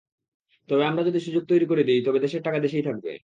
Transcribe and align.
তবে 0.69 0.83
আমরা 0.85 1.03
যদি 1.03 1.19
সুযোগ 1.19 1.43
তৈরি 1.47 1.65
করে 1.65 1.83
দিই, 1.83 2.01
তবে 2.03 2.19
দেশের 2.19 2.41
টাকা 2.43 2.59
দেশেই 2.59 2.83
থাকবে। 2.83 3.11